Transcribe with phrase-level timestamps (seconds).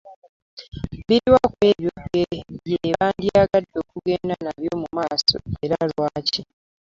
[1.07, 2.25] Biriwa ku ebyo bye
[2.99, 5.35] bandyagadde okugenda nabyo mu maaso,
[5.65, 6.41] era lwaki?